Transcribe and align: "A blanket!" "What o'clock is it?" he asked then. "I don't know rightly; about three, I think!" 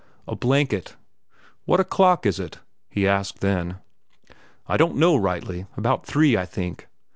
"A 0.27 0.35
blanket!" 0.35 0.95
"What 1.65 1.79
o'clock 1.79 2.25
is 2.25 2.39
it?" 2.39 2.57
he 2.89 3.07
asked 3.07 3.39
then. 3.41 3.77
"I 4.65 4.75
don't 4.75 4.95
know 4.95 5.15
rightly; 5.15 5.67
about 5.77 6.07
three, 6.07 6.35
I 6.35 6.47
think!" 6.47 6.87